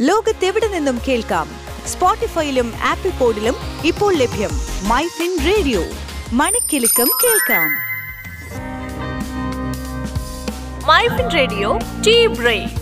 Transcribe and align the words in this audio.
ലോകത്തെവിടെ 0.00 0.68
നിന്നും 0.68 0.98
കേൾക്കാം? 1.08 1.48
സ്പോട്ടിഫൈയിലും 1.86 2.72
ആപ്പിൾ 2.82 3.10
പോഡിലും 3.10 3.54
ഇപ്പോൾ 3.84 4.14
ലഭ്യം 4.14 4.50
മൈ 4.88 5.02
ഫിൻ 5.06 5.38
റേഡിയോ. 5.46 5.80
മണിക്കെലക്കം 6.32 7.08
കേൾക്കാം. 7.24 7.70
MyFin 10.86 11.30
radio 11.34 11.78
tea 12.06 12.26
break. 12.26 12.74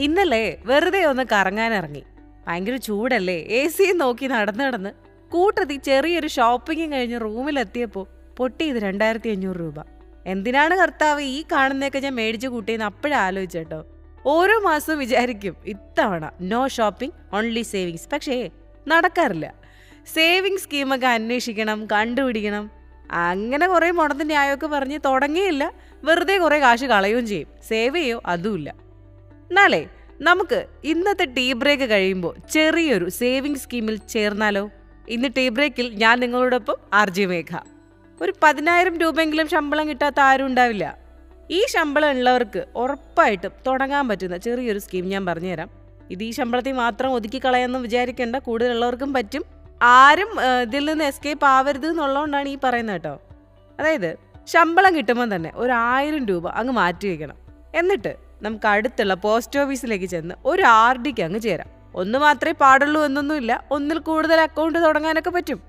ഇന്നലെ 0.00 0.58
വെറുതെ 0.64 1.04
ഒന്ന് 1.04 1.22
കറങ്ങാനിറങ്ങി. 1.32 2.02
ഭയങ്കര 2.48 2.76
ചൂടല്ലേ 2.76 3.38
എ 3.40 3.68
സി 3.68 3.92
നോക്കി 3.92 4.26
നടന്ന് 4.26 4.64
നടന്ന്. 4.64 4.90
കൂട്ടത്തിൽ 5.32 5.78
ചെറിയൊരു 5.78 6.26
ഷോപ്പിംഗ് 6.26 6.92
കഴിഞ്ഞ് 6.92 7.20
റൂമിലെത്തിയപ്പോൾ 7.20 8.06
പൊട്ടിയത് 8.36 8.76
രണ്ടായിരത്തി 8.76 9.28
അഞ്ഞൂറ് 9.28 9.56
രൂപ. 9.56 9.74
എന്തിനാണ് 10.26 10.78
കർത്താവ് 10.78 11.20
ഈ 11.20 11.44
കാണുന്നതൊക്കെ 11.52 11.98
ഞാൻ 11.98 12.14
മേടിച്ചു 12.14 12.48
കൂട്ടിയെന്ന് 12.48 12.84
അപ്പോഴേ 12.84 13.16
ആലോചിച്ചേട്ടോ 13.16 13.84
ഓരോ 14.26 14.58
മാസവും 14.58 14.98
വിചാരിക്കും 14.98 15.56
ഇത്തവണ 15.66 16.30
നോ 16.40 16.68
ഷോപ്പിംഗ് 16.68 17.36
ഓൺലി 17.36 17.62
സേവിങ്സ് 17.62 18.08
പക്ഷേ 18.12 18.50
നടക്കാറില്ല. 18.88 19.54
സേവിങ് 20.14 20.58
സ്കീമൊക്കെ 20.58 21.06
അന്വേഷിക്കണം 21.06 21.86
കണ്ടുപിടിക്കണം. 21.86 22.70
അങ്ങനെ 23.10 23.66
കുറേ 23.68 23.90
മുടന്ത് 23.90 24.26
ന്യായമൊക്കെ 24.26 24.66
പറഞ്ഞ് 24.66 24.98
തുടങ്ങിയില്ല. 25.04 25.72
വെറുതെ 26.04 26.38
കുറേ 26.38 26.60
കാശ് 26.60 26.84
കളയുകയും 26.84 27.26
ചെയ്യും. 27.26 27.48
സേവ് 27.68 27.96
ചെയ്യോ? 27.96 28.22
അതുമില്ല. 28.26 28.74
എന്നാലേ 29.50 29.88
നമുക്ക് 30.20 30.66
ഇന്നത്തെ 30.84 31.24
ടീ 31.24 31.52
ബ്രേക്ക് 31.52 31.90
കഴിയുമ്പോൾ 31.90 32.48
ചെറിയൊരു 32.50 33.08
സേവിങ് 33.08 33.54
സ്കീമിൽ 33.54 33.96
ചേർന്നാലോ? 33.96 34.70
ഇന്ന് 35.08 35.28
ടീ 35.36 35.48
ബ്രേക്കിൽ 35.48 35.94
ഞാൻ 35.94 36.20
നിങ്ങളോടൊപ്പം 36.20 36.76
ആർജി 36.92 37.24
മേഘ. 37.24 37.56
ഒരു 38.22 38.32
പതിനായിരം 38.42 38.98
രൂപയെങ്കിലും 38.98 39.48
ശമ്പളം 39.48 39.88
കിട്ടാത്ത 39.88 40.20
ആരും 40.20 40.46
ഉണ്ടാവില്ല. 40.46 41.01
ഈ 41.56 41.60
ശമ്പളം 41.72 42.10
ഉള്ളവർക്ക് 42.14 42.60
ഉറപ്പായിട്ടും 42.82 43.52
തുടങ്ങാൻ 43.66 44.04
പറ്റുന്ന 44.08 44.36
ചെറിയൊരു 44.36 44.80
സ്കീം 44.84 45.06
ഞാൻ 45.14 45.22
പറഞ്ഞുതരാം. 45.26 45.70
ഇത് 46.10 46.22
ഈ 46.26 46.30
ശമ്പളത്തിൽ 46.38 46.74
മാത്രം 46.82 47.10
ഒതുക്കി 47.16 47.38
കളയാമെന്ന് 47.44 47.78
വിചാരിക്കേണ്ട. 47.86 48.36
കൂടുതലുള്ളവർക്കും 48.46 49.10
പറ്റും. 49.16 49.42
ആരും 49.96 50.30
ഇതിൽ 50.62 50.84
നിന്ന് 50.90 51.04
എസ്കേപ്പ് 51.10 51.46
ആവരുത് 51.46 51.86
എന്നുള്ളതുകൊണ്ടാണ് 51.90 52.48
ഈ 52.48 52.56
പറയുന്നത് 52.64 52.96
കേട്ടോ. 52.96 53.14
അതായത് 53.78 54.10
ശമ്പളം 54.52 54.92
കിട്ടുമ്പോൾ 54.98 55.28
തന്നെ 55.34 55.50
ഒരു 55.62 55.72
ആയിരം 55.72 56.22
രൂപ 56.30 56.46
അങ്ങ് 56.60 56.72
മാറ്റി 56.80 57.06
വയ്ക്കണം 57.08 57.36
എന്നിട്ട് 57.80 58.12
നമുക്ക് 58.44 58.66
അടുത്തുള്ള 58.66 59.14
പോസ്റ്റ് 59.24 59.58
ഓഫീസിലേക്ക് 59.60 60.08
ചെന്ന് 60.14 60.34
ഒരു 60.44 60.62
ആർ 60.62 60.94
ഡിക്ക് 61.02 61.22
അങ്ങ് 61.22 61.40
ചേരാം. 61.40 61.68
ഒന്ന് 62.00 62.18
മാത്രമേ 62.18 62.54
പാടുള്ളൂ 62.62 63.00
എന്നൊന്നുമില്ല. 63.08 63.52
ഒന്നിൽ 63.70 63.98
കൂടുതൽ 64.08 64.38
അക്കൗണ്ട് 64.46 64.78
തുടങ്ങാനൊക്കെ 64.86 65.30
പറ്റും. 65.30 65.60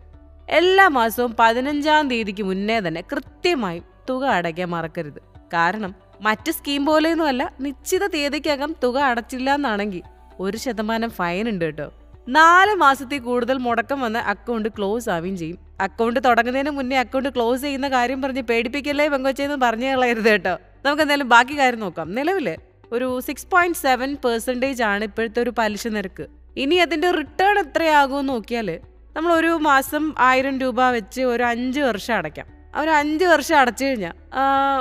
എല്ലാ 0.50 0.88
മാസവും 0.98 1.32
പതിനഞ്ചാം 1.40 2.10
തീയതിക്ക് 2.10 2.44
മുന്നേ 2.44 2.80
തന്നെ 2.88 3.02
കൃത്യമായും 3.12 3.86
തുക 4.10 4.24
അടയ്ക്കാൻ 4.38 4.70
മറക്കരുത്. 4.70 5.33
കാരണം 5.54 5.96
മറ്റ് 6.22 6.52
സ്കീം 6.52 6.86
പോലെയൊന്നുമല്ല 6.86 7.54
നിശ്ചിത 7.62 8.08
തീയതിക്കകം 8.08 8.76
തുക 8.84 8.98
അടച്ചില്ല 9.00 9.56
എന്നാണെങ്കിൽ 9.56 10.02
ഒരു 10.40 10.58
ശതമാനം 10.58 11.10
ഫൈൻ 11.10 11.50
ഉണ്ട് 11.50 11.66
കേട്ടോ. 11.66 11.92
നാല് 12.30 12.76
മാസത്തിൽ 12.76 13.20
കൂടുതൽ 13.20 13.58
മുടക്കം 13.58 14.02
വന്ന് 14.02 14.20
അക്കൗണ്ട് 14.20 14.70
ക്ലോസ് 14.70 15.10
ആവുകയും 15.10 15.38
ചെയ്യും. 15.38 15.58
അക്കൗണ്ട് 15.82 16.20
തുടങ്ങുന്നതിന് 16.26 16.70
മുന്നേ 16.70 16.98
അക്കൗണ്ട് 16.98 17.30
ക്ലോസ് 17.30 17.62
ചെയ്യുന്ന 17.62 17.90
കാര്യം 17.90 18.22
പറഞ്ഞ് 18.22 18.42
പേടിപ്പിക്കല്ലേ 18.42 19.08
പെങ്കൊച്ചെന്ന് 19.08 19.56
പറഞ്ഞു 19.56 19.88
കളയരുത് 19.88 20.30
കേട്ടോ. 20.30 20.58
നമുക്ക് 20.86 21.02
എന്തായാലും 21.02 21.30
ബാക്കി 21.30 21.60
കാര്യം 21.60 21.80
നോക്കാം. 21.80 22.16
നിലവിൽ 22.16 22.58
ഒരു 22.92 23.20
സിക്സ് 23.20 23.48
പോയിന്റ് 23.48 23.78
സെവൻ 23.78 24.18
പെർസെന്റേജ് 24.26 24.84
ആണ് 24.84 25.04
ഇപ്പോഴത്തെ 25.04 25.40
ഒരു 25.42 25.54
പലിശ 25.58 25.88
നിരക്ക്. 25.88 26.28
ഇനി 26.58 26.76
അതിന്റെ 26.76 27.12
റിട്ടേൺ 27.12 27.60
എത്രയാകുമെന്ന് 27.60 28.34
നോക്കിയാൽ 28.34 28.80
നമ്മൾ 29.16 29.34
ഒരു 29.34 29.48
മാസം 29.48 30.14
ആയിരം 30.20 30.60
രൂപ 30.60 30.90
വെച്ച് 30.90 31.22
ഒരു 31.22 31.44
അഞ്ച് 31.44 31.80
വർഷം 31.80 32.16
അടയ്ക്കാം. 32.16 32.63
ഒരു 32.80 32.90
അഞ്ച് 32.90 33.26
വർഷം 33.26 33.58
അടച്ചു 33.60 33.86
കഴിഞ്ഞാൽ 33.86 34.14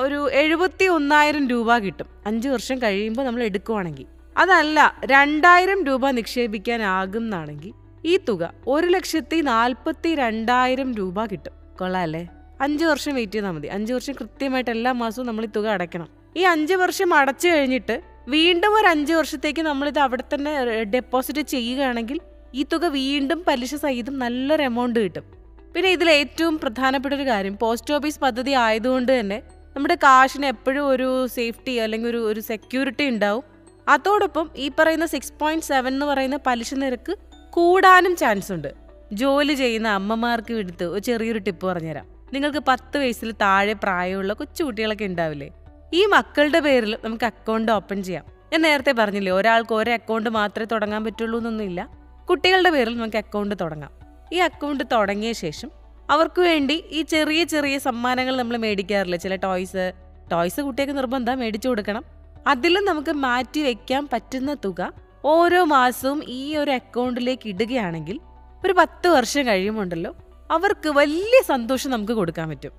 ഒരു 0.05 0.31
എഴുപത്തി 0.31 0.85
ഒന്നായിരം 0.85 1.49
രൂപ 1.49 1.79
കിട്ടും. 1.79 2.07
അഞ്ച് 2.27 2.49
വർഷം 2.49 2.83
കഴിയുമ്പോൾ 2.83 3.25
നമ്മൾ 3.27 3.43
എടുക്കുവാണെങ്കിൽ 3.43 4.07
അതല്ല 4.37 5.01
രണ്ടായിരം 5.05 5.85
രൂപ 5.85 6.11
നിക്ഷേപിക്കാനാകും 6.11 7.23
എന്നാണെങ്കിൽ 7.23 7.73
ഈ 8.07 8.17
തുക 8.17 8.53
ഒരു 8.67 8.87
ലക്ഷത്തി 8.87 9.41
നാൽപ്പത്തി 9.41 10.15
രണ്ടായിരം 10.15 10.95
രൂപ 10.95 11.25
കിട്ടും. 11.25 11.53
കൊള്ളാല്ലേ? 11.81 12.29
അഞ്ച് 12.61 12.85
വർഷം 12.85 13.15
വെയിറ്റ് 13.15 13.33
ചെയ്താൽ 13.33 13.51
മതി. 13.51 13.67
അഞ്ച് 13.67 13.93
വർഷം 13.93 14.15
കൃത്യമായിട്ട് 14.21 14.71
എല്ലാ 14.71 14.93
മാസവും 14.93 15.27
നമ്മൾ 15.27 15.45
ഈ 15.45 15.49
തുക 15.57 15.67
അടയ്ക്കണം. 15.67 16.09
ഈ 16.37 16.41
അഞ്ച് 16.41 16.75
വർഷം 16.75 17.15
അടച്ചു 17.15 17.49
കഴിഞ്ഞിട്ട് 17.49 18.01
വീണ്ടും 18.29 18.75
ഒരു 18.75 18.87
അഞ്ച് 18.87 19.13
വർഷത്തേക്ക് 19.13 19.63
നമ്മളിത് 19.63 19.99
അവിടെ 19.99 20.25
തന്നെ 20.35 20.83
ഡെപ്പോസിറ്റ് 20.83 21.41
ചെയ്യുകയാണെങ്കിൽ 21.41 22.21
ഈ 22.55 22.63
തുക 22.63 22.85
വീണ്ടും 22.85 23.45
പലിശ 23.49 23.75
സഹിതം 23.75 24.19
നല്ലൊരു 24.19 24.63
എമൗണ്ട് 24.63 25.01
കിട്ടും. 25.01 25.42
പിന്നെ 25.75 25.91
ഇതിൽ 25.91 26.11
ഏറ്റവും 26.11 26.59
പ്രധാനപ്പെട്ട 26.59 27.15
ഒരു 27.15 27.27
കാര്യം 27.27 27.59
പോസ്റ്റ് 27.59 27.95
ഓഫീസ് 27.95 28.21
പദ്ധതി 28.21 28.51
ആയതുകൊണ്ട് 28.51 29.21
തന്നെ 29.21 29.43
നമ്മുടെ 29.77 29.95
കാശിന് 29.95 30.47
എപ്പോഴും 30.47 30.89
ഒരു 30.89 31.27
സേഫ്റ്റി 31.27 31.77
അല്ലെങ്കിൽ 31.77 32.09
ഒരു 32.09 32.27
ഒരു 32.27 32.41
സെക്യൂരിറ്റി 32.41 33.09
ഉണ്ടാവും. 33.09 33.45
അതോടൊപ്പം 33.89 34.51
ഈ 34.57 34.71
പറയുന്ന 34.79 35.07
സിക്സ് 35.07 35.33
പോയിന്റ് 35.41 35.65
സെവൻ 35.65 35.93
എന്ന് 35.93 36.07
പറയുന്ന 36.07 36.39
പലിശ 36.47 36.75
നിരക്ക് 36.75 37.19
കൂടാനും 37.51 38.17
ചാൻസ് 38.17 38.53
ഉണ്ട്. 38.53 38.75
ജോലി 39.13 39.55
ചെയ്യുന്ന 39.55 39.89
അമ്മമാർക്ക് 39.89 40.55
എടുത്ത് 40.55 40.85
ഒരു 40.85 41.01
ചെറിയൊരു 41.01 41.39
ടിപ്പ് 41.39 41.67
പറഞ്ഞുതരാം. 41.67 42.07
നിങ്ങൾക്ക് 42.33 42.59
പത്ത് 42.59 42.99
വയസ്സിൽ 42.99 43.33
താഴെ 43.33 43.73
പ്രായമുള്ള 43.73 44.33
കൊച്ചു 44.33 44.65
കുട്ടികളൊക്കെ 44.65 45.05
ഉണ്ടാവില്ലേ? 45.05 45.51
ഈ 45.95 46.07
മക്കളുടെ 46.07 46.61
പേരിൽ 46.61 46.99
നമുക്ക് 47.05 47.25
അക്കൗണ്ട് 47.25 47.73
ഓപ്പൺ 47.73 48.03
ചെയ്യാം. 48.03 48.25
ഞാൻ 48.53 48.63
നേരത്തെ 48.63 48.93
പറഞ്ഞില്ലേ 48.93 49.33
ഒരാൾക്ക് 49.33 49.73
ഒരേ 49.73 49.93
അക്കൗണ്ട് 49.93 50.31
മാത്രമേ 50.31 50.67
തുടങ്ങാൻ 50.73 51.05
പറ്റുള്ളൂ 51.05 51.39
എന്നൊന്നുമില്ല. 51.39 51.91
കുട്ടികളുടെ 52.31 52.71
പേരിൽ 52.71 52.97
നമുക്ക് 52.97 53.17
അക്കൗണ്ട് 53.17 53.55
തുടങ്ങാം. 53.61 54.02
ഈ 54.33 54.37
അക്കൗണ്ട് 54.37 54.85
തുടങ്ങിയ 54.93 55.33
ശേഷം 55.33 55.71
അവർക്ക് 56.11 56.41
വേണ്ടി 56.41 56.85
ഈ 56.91 57.03
ചെറിയ 57.03 57.45
ചെറിയ 57.45 57.79
സമ്മാനങ്ങൾ 57.79 58.37
നമ്മൾ 58.37 58.57
മേടിക്കാറില്ല? 58.57 59.17
ചില 59.17 59.37
ടോയ്സ് 59.37 59.93
ടോയ്സ് 60.33 60.61
കുട്ടിയൊക്കെ 60.61 60.95
നിർബന്ധം 60.95 61.39
മേടിച്ചു 61.39 61.69
കൊടുക്കണം. 61.69 62.05
അതിലും 62.47 62.85
നമുക്ക് 62.85 63.11
മാറ്റി 63.11 63.61
വെക്കാൻ 63.61 64.09
പറ്റുന്ന 64.13 64.55
തുക 64.55 64.93
ഓരോ 65.25 65.65
മാസവും 65.65 66.25
ഈ 66.29 66.57
ഒരു 66.57 66.71
അക്കൗണ്ടിലേക്ക് 66.71 67.49
ഇടുകയാണെങ്കിൽ 67.49 68.21
ഒരു 68.67 68.73
പത്ത് 68.73 69.09
വർഷം 69.09 69.47
കഴിയുമുണ്ടല്ലോ 69.47 70.17
അവർക്ക് 70.51 70.89
വലിയ 70.89 71.43
സന്തോഷം 71.49 71.91
നമുക്ക് 71.91 72.13
കൊടുക്കാൻ 72.13 72.49
പറ്റും. 72.49 72.73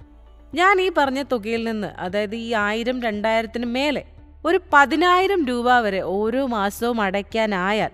ഞാൻ 0.55 0.81
ഈ 0.81 0.91
പറഞ്ഞ 0.97 1.23
തുകയിൽ 1.23 1.63
നിന്ന് 1.63 1.87
അതായത് 1.87 2.35
ഈ 2.35 2.53
ആയിരം 2.53 3.01
രണ്ടായിരത്തിന് 3.01 3.65
മേലെ 3.65 4.03
ഒരു 4.45 4.59
പതിനായിരം 4.73 5.45
രൂപ 5.45 5.79
വരെ 5.79 6.01
ഓരോ 6.01 6.45
മാസവും 6.45 7.01
അടയ്ക്കാനായാൽ 7.01 7.91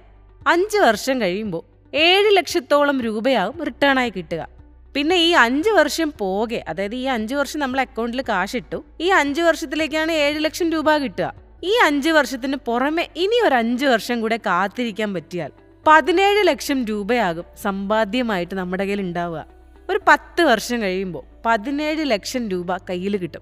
അഞ്ച് 0.47 0.77
വർഷം 0.77 1.21
കഴിയുമ്പോൾ 1.21 1.78
ഏഴ് 1.93 2.37
ലക്ഷത്തോളം 2.37 3.01
രൂപയാകും 3.01 3.63
റിട്ടേൺ 3.63 3.99
ആയി 3.99 4.09
കിട്ടുക. 4.09 4.47
പിന്നെ 4.93 5.15
ഈ 5.15 5.31
അഞ്ച് 5.31 5.69
വർഷം 5.69 6.13
പോകെ 6.17 6.63
അതായത് 6.67 6.95
ഈ 6.95 7.03
അഞ്ച് 7.03 7.35
വർഷം 7.35 7.59
നമ്മൾ 7.59 7.79
അക്കൗണ്ടിൽ 7.81 8.21
കാശിട്ടു 8.21 8.83
ഈ 9.01 9.07
അഞ്ച് 9.07 9.41
വർഷത്തിലേക്കാണ് 9.41 10.11
ഏഴ് 10.11 10.45
ലക്ഷം 10.45 10.71
രൂപ 10.71 10.97
കിട്ടുക. 10.97 11.33
ഈ 11.63 11.73
അഞ്ച് 11.85 12.09
വർഷത്തിന് 12.09 12.55
പുറമെ 12.55 13.07
ഇനി 13.15 13.47
ഒരു 13.47 13.55
അഞ്ച് 13.55 13.85
വർഷം 13.85 14.21
കൂടെ 14.21 14.37
കാത്തിരിക്കാൻ 14.37 15.13
പറ്റിയാൽ 15.13 15.51
പതിനേഴ് 15.87 16.47
ലക്ഷം 16.47 16.85
രൂപയാകും 16.85 17.45
സമ്പാദ്യമായിട്ട് 17.61 18.55
നമ്മുടെ 18.55 18.83
കയ്യിൽ 18.83 19.01
ഉണ്ടാവുക. 19.01 19.45
ഒരു 19.89 19.99
പത്ത് 20.07 20.41
വർഷം 20.41 20.81
കഴിയുമ്പോൾ 20.81 21.23
പതിനേഴ് 21.45 22.11
ലക്ഷം 22.11 22.49
രൂപ 22.49 22.77
കയ്യിൽ 22.77 23.17
കിട്ടും. 23.17 23.41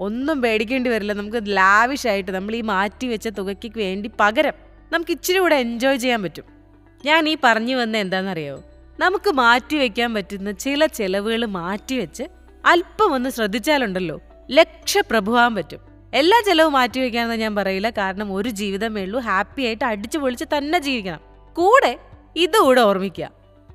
ഒന്നും 0.00 0.42
പേടിക്കേണ്ടി 0.42 0.90
വരില്ല 0.90 1.12
നമുക്ക് 1.12 1.42
ലാവിഷായിട്ട് 1.46 2.30
നമ്മൾ 2.30 2.54
ഈ 2.54 2.60
മാറ്റി 2.60 3.06
വെച്ച 3.06 3.28
തുകയ്ക്ക് 3.28 3.72
വേണ്ടി 3.76 4.10
പകരം 4.20 4.52
നമുക്ക് 4.92 5.10
ഇച്ചിരി 5.10 5.38
കൂടെ 5.38 5.56
എൻജോയ് 5.56 5.96
ചെയ്യാൻ 5.96 6.22
പറ്റും. 6.22 6.61
ഞാൻ 7.04 7.28
ഈ 7.28 7.36
പറഞ്ഞു 7.44 7.76
വന്ന 7.76 7.96
എന്താണെന്നറിയോ? 7.96 8.62
നമുക്ക് 9.00 9.30
മാറ്റി 9.30 9.76
വെക്കാൻ 9.76 10.14
പറ്റുന്ന 10.14 10.52
ചില 10.52 10.86
ചെലവുകൾ 10.86 11.46
മാറ്റി 11.46 11.98
വെച്ച് 11.98 12.22
അല്പം 12.66 13.14
ഒന്ന് 13.14 13.30
ശ്രദ്ധിച്ചാലുണ്ടല്ലോ. 13.30 14.20
ലക്ഷപ്രഭുവാൻ 14.50 15.54
പറ്റും. 15.54 15.80
എല്ലാ 16.14 16.42
ചെലവും 16.46 16.72
മാറ്റി 16.72 17.00
വെക്കാമെന്ന് 17.00 17.36
ഞാൻ 17.36 17.56
പറയില്ല. 17.56 17.90
കാരണം 17.90 18.34
ഒരു 18.34 18.48
ജീവിതമേ 18.48 19.02
ഉള്ളൂ. 19.02 19.20
ഹാപ്പി 19.20 19.62
ആയിട്ട് 19.62 19.84
അടിച്ചു 19.84 20.18
പൊളിച്ച് 20.18 20.44
തന്നെ 20.44 20.78
ജീവിക്കണം. 20.78 21.20
കൂടെ 21.54 21.98
ഇതുകൂടെ 22.36 22.80
ഓർമ്മിക്കുക. 22.80 23.30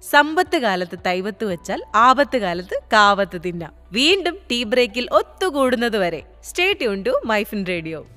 സമ്പത്ത് 0.09 0.57
കാലത്ത് 0.57 0.99
തൈവത്ത് 1.05 1.45
വെച്ചാൽ 1.45 1.83
ആപത്ത് 1.95 2.37
കാലത്ത് 2.37 2.79
കാവത്ത് 2.93 3.41
തിന്നാം. 3.45 3.73
വീണ്ടും 3.91 4.37
ടീ 4.51 4.63
ബ്രേക്കിൽ 4.63 5.09
ഒത്തുകൂടുന്നത് 5.11 5.97
വരെ. 5.97 6.23
Stay 6.43 6.73
tune 6.73 7.03
to 7.03 7.21
MyFin 7.25 7.65
radio 7.69 8.07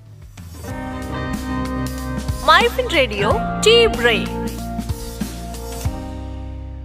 MyFin 2.44 2.88
radio 2.94 3.32
tea 3.66 3.86
break 3.86 4.59